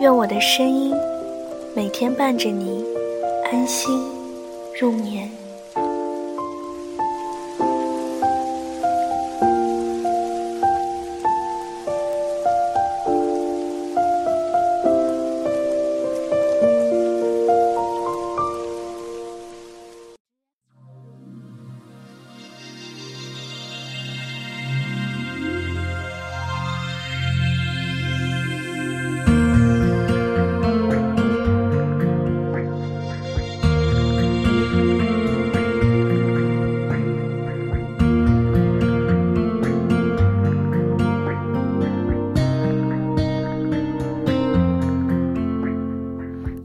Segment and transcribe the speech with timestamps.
[0.00, 0.94] 愿我的声音
[1.76, 2.82] 每天伴着你
[3.52, 4.02] 安心
[4.80, 5.39] 入眠。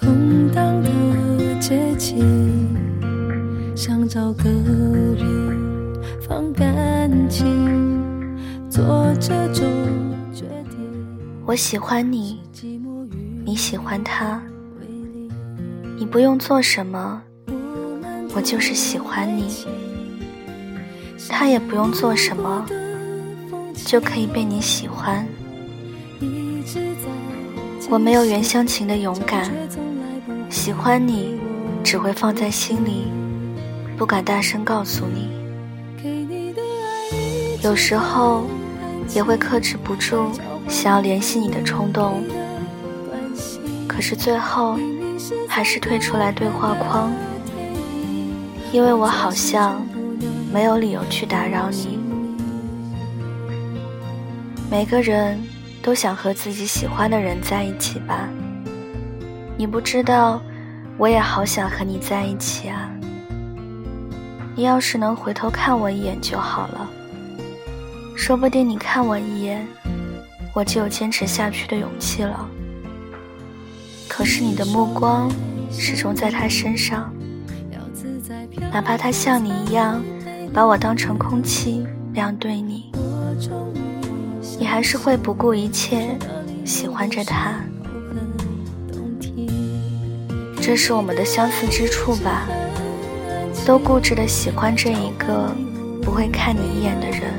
[0.00, 0.88] 空荡的
[1.60, 2.66] 街景
[3.76, 8.34] 想找个人放感情，
[8.70, 9.66] 做这种
[10.32, 10.78] 决定。
[11.44, 12.40] 我喜欢你，
[13.44, 14.42] 你喜欢他，
[15.98, 17.22] 你不用做什么，
[18.34, 19.66] 我就是喜欢你。
[21.28, 22.64] 他也不用做什么，
[23.74, 25.26] 就可以被你喜欢。
[27.90, 29.50] 我没有袁湘琴的勇敢，
[30.50, 31.38] 喜欢你。
[31.82, 33.10] 只会放在心里，
[33.96, 35.30] 不敢大声告诉你。
[37.64, 38.44] 有时候
[39.14, 40.30] 也会克制不住
[40.68, 42.22] 想要联系你的冲动，
[43.88, 44.78] 可是最后
[45.48, 47.10] 还是退出来对话框，
[48.72, 49.82] 因为我好像
[50.52, 51.98] 没有理由去打扰你。
[54.70, 55.42] 每个人
[55.82, 58.28] 都想和自己喜欢的人在一起吧？
[59.56, 60.40] 你不知道。
[61.00, 62.90] 我也好想和你在一起啊！
[64.54, 66.90] 你要是能回头看我一眼就好了，
[68.14, 69.66] 说不定你看我一眼，
[70.52, 72.46] 我就有坚持下去的勇气了。
[74.06, 75.32] 可是你的目光
[75.72, 77.10] 始终在他身上，
[78.70, 80.02] 哪怕他像你一样
[80.52, 82.92] 把我当成空气那样对你，
[84.58, 86.14] 你还是会不顾一切
[86.62, 87.54] 喜欢着他。
[90.62, 92.46] 这是我们的相似之处吧，
[93.66, 95.50] 都固执的喜欢这一个
[96.00, 97.32] 不会看你一眼的人。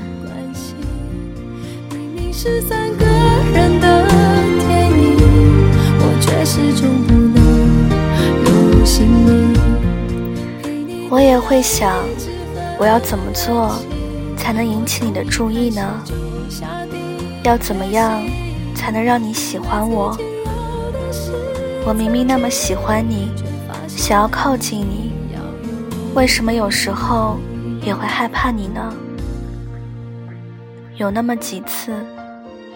[11.09, 12.03] 我也会想，
[12.79, 13.75] 我要怎么做
[14.35, 16.03] 才能引起你的注意呢？
[17.43, 18.21] 要怎么样
[18.75, 20.17] 才能让你喜欢我？
[21.83, 23.31] 我明明那么喜欢你，
[23.87, 25.11] 想要靠近你，
[26.13, 27.37] 为什么有时候
[27.83, 28.93] 也会害怕你呢？
[30.97, 31.91] 有那么几次，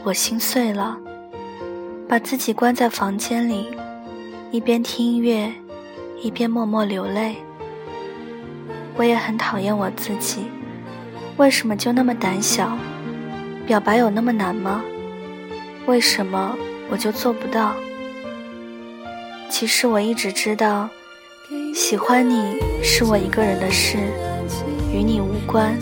[0.03, 0.97] 我心碎了，
[2.09, 3.67] 把自己关在房间里，
[4.49, 5.53] 一边听音乐，
[6.23, 7.35] 一边默默流泪。
[8.95, 10.45] 我也很讨厌我自己，
[11.37, 12.75] 为什么就那么胆小？
[13.67, 14.81] 表白有那么难吗？
[15.85, 16.55] 为什么
[16.89, 17.75] 我就做不到？
[19.49, 20.89] 其实我一直知道，
[21.73, 23.97] 喜欢你是我一个人的事，
[24.91, 25.77] 与你无关。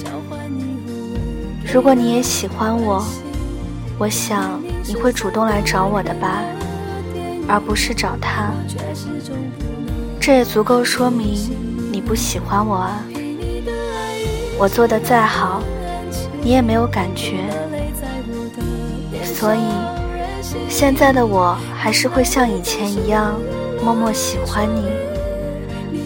[1.74, 3.04] 如果你也喜欢我，
[3.98, 6.44] 我想你会主动来找我的吧，
[7.48, 8.52] 而不是找他。
[10.20, 11.36] 这也足够说明
[11.92, 13.04] 你不喜欢我啊。
[14.60, 15.64] 我做的再好，
[16.42, 17.44] 你也没有感觉，
[19.24, 19.60] 所以
[20.70, 23.40] 现在的我还是会像以前一样。
[23.84, 24.88] 默默喜欢你，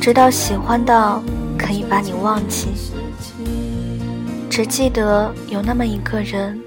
[0.01, 1.21] 直到喜欢到
[1.59, 2.69] 可以把你忘记。
[4.49, 6.59] 只记得有那么一个人，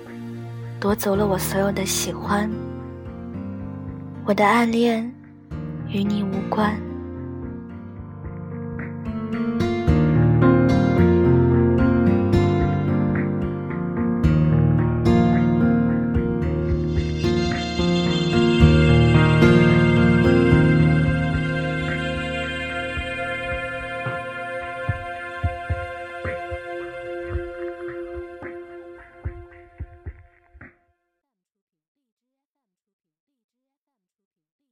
[0.78, 2.48] 夺走了我所有的喜欢。
[4.24, 5.12] 我的暗恋
[5.88, 6.80] 与你无关。